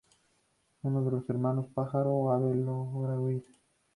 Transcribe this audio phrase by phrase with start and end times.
[0.81, 3.45] Uno de los hermanos Pájaro o Ave logra huir.